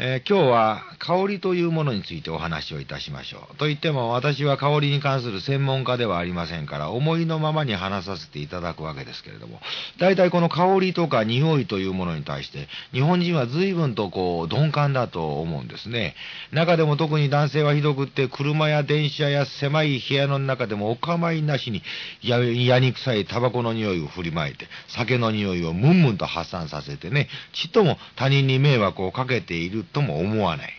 [0.00, 3.56] えー、今日は香りというものについてお話をいたしましょう。
[3.56, 9.58] と言っても私は香りに関する専門家ではありませんから思いのままに話させていただくわけですけれども、
[9.98, 16.14] 大体この香りとか匂いというものに対して日本人は随分とこう鈍感だと思うんですね。
[16.52, 21.82] 中でも特に男性はひどくって車や電車や狭い部屋の中でもお構いなしに
[22.22, 30.72] 嫌に臭いタバコの匂いを振りまいて酒の匂いをムンムンと発散させてね、ちっとも他人に迷惑をかけているとも思わない。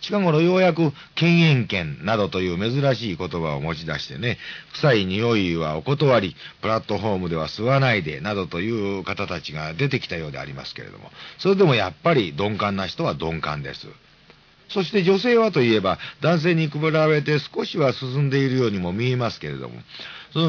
[0.00, 4.38] 近頃ようやく犬猿犬などという珍しい言葉を持ち出してね、
[4.72, 13.86] 臭い匂いはお断り、プラットフォームでは吸わないで、などという方たちが出てきたようでありますけれども、それでもやっぱり鈍感な人は鈍感です。
[14.70, 19.82] そして女性はといえば、男性に比べて少しは進んでいるようにも見えますけれども、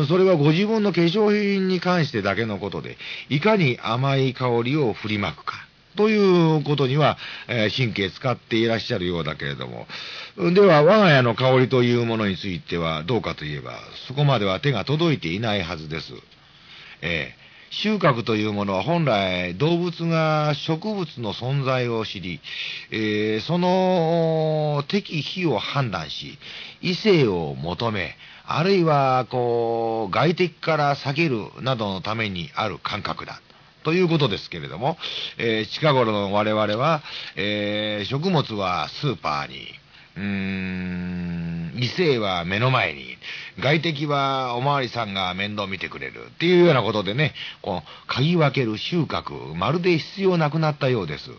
[0.08, 2.98] それはご自分の化粧品に関してだけのことで、
[3.30, 5.56] いかに甘い香りを振りまくか。
[5.96, 9.88] ということには、えー、神経使っていらっしゃるようだけれども、
[10.54, 16.14] では、我が家の香りというものについてはどうかといえば、そこまでは手が届いていないはずです。
[17.02, 17.42] えー
[17.74, 22.42] 収穫というものは本来動物が植物の存在を知り、
[22.92, 26.38] えー、その適否を判断し、
[26.82, 33.42] 異性を求め、あるいは、こう、外敵から避けるなどのためにある感覚だ。
[33.84, 34.98] ということですけれども、
[35.38, 37.02] えー、近頃の我々は、
[37.36, 39.68] えー、食物はスーパーに、
[40.18, 43.18] うーん、異性は目の前に、
[43.60, 51.32] 外敵はおまわりさんが面倒見てくれるっていうようなことでね、この、嗅ぎ分ける収穫、まるで必要なくなったようです。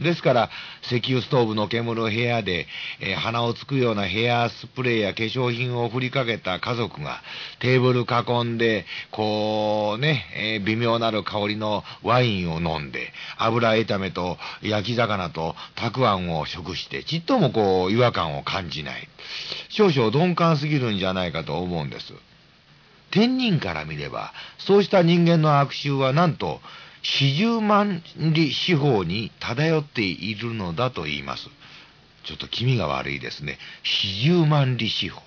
[0.00, 0.50] ですから、
[0.82, 2.66] 石油ストーブの煙る部屋で、
[3.00, 7.20] えー、鼻をつくようなヘアスプレーや化粧品を振りかけた家族が、
[7.58, 19.08] テーブル囲んで、こうね、えー、微妙なる香りのワインを飲んで、油炒めと焼き魚とたくあんを食して、ちっともこう、違和感を感じない。
[19.68, 22.12] 少々鈍感すぎるんじゃないかと思うんです。
[23.10, 26.60] 天人から見れば、そうした人間の悪臭はなんと、
[27.16, 31.48] 四十万里四方に漂っているのだと言います。
[32.24, 33.58] ちょっと気味が悪いですね。
[33.82, 35.22] 四十万里四方。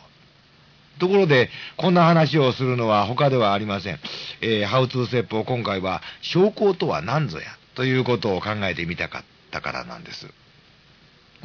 [1.00, 4.00] ところで、こんな話をするのは他ではありません。
[4.42, 10.28] えー、ハウツー説法今回は、証拠とは何ぞや、ということを考えてみたかったからなんです。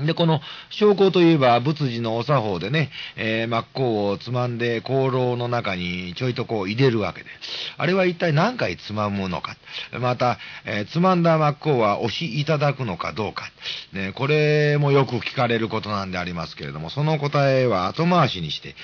[0.01, 7.31] で、この証拠といえば仏事のお作法でね、えー、真っ向をつまんで香炉の中にちょいとこう入れるわけで、
[7.79, 9.57] あれは一体何回つまむのか、
[9.99, 13.51] また、えー、つまんだ真っ向は押しいただくのかどうか、
[13.93, 18.75] ね、これもよく聞かれることなんでありますけれども、その答えは後回しにして、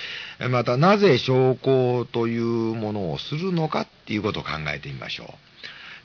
[0.48, 2.44] またなぜ証拠という
[2.74, 5.51] ものをするのかっていうことを考えてみましょう。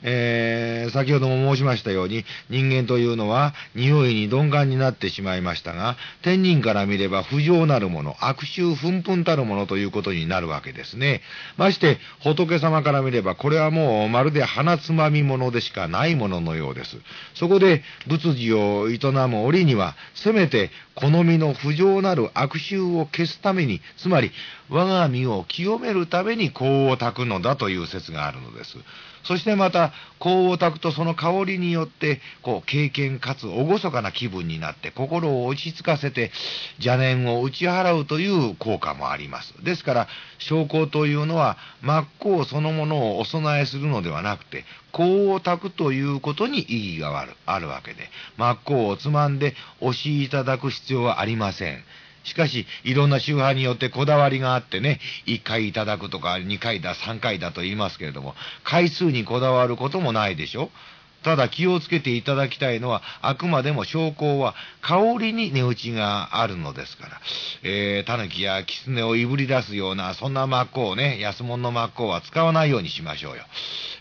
[0.02, 11.22] えー、先ほども申しましたように、人間というのは匂いに鈍感になってしまいましたが、天人から見れば不浄なるもの、悪臭憤憤たるものということになるわけですね。
[11.56, 16.96] まして、仏様から見れば、これはもうまるで鼻つまみものでしかないもののようです。
[17.34, 18.98] そこで、仏事を営
[19.28, 24.32] む折には、せめて、好みの不浄なる悪臭を消すために、つまり、
[24.68, 28.76] 我が身を清めるために香を焚くのだという説があるのです。
[29.24, 36.30] そしてまた、香を焚くとその香りによって、こう、経験かつ厳かな気分になって、心を落ち着かせて、
[36.78, 39.52] 邪念を打ち払うという効果もあります。
[39.62, 40.08] ですから、
[40.38, 51.84] 証拠というのは、真っ向そのものをお供えするのではなくて、香を焚くということに意義があるあるわけで、真っ向をつまんで押しいただく必要はありません。
[52.24, 58.34] しかし、いろんな宗派によってこだわりがあってね、1回いただくとか2回だ、3回だと言いますけれども、
[58.64, 60.70] 回数にこだわることもないでしょ。
[61.22, 67.20] ただ気をつけていただきたいのは、あくまでも証拠は香りに値打ちがあるのですから、
[67.62, 73.42] えー、狸や狐をいぶり出すような、そんな真っ向をね、安物の真っ向は使わないようにしましょうよ。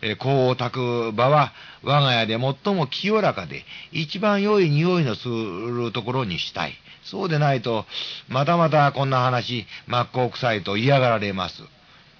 [0.01, 0.69] えー、香を焚
[1.11, 6.73] く場は、我が家で最も清らかで、一番良い匂いのするところにしたい。
[7.03, 7.85] そうでないと、
[8.27, 11.63] またまたこんな話、真っ向臭いと嫌がられます。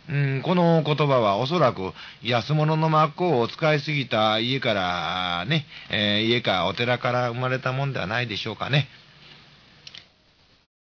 [0.10, 1.92] うん、この言葉はおそらく
[2.24, 8.88] 安物の真っ向を使いすぎた家からね、えー、家かお寺から生まれたもんではないでしょうかね。